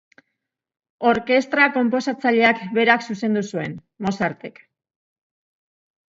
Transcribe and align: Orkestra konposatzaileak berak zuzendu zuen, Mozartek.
Orkestra 1.09 1.67
konposatzaileak 1.75 2.63
berak 2.79 3.07
zuzendu 3.09 3.45
zuen, 3.53 3.77
Mozartek. 4.09 4.59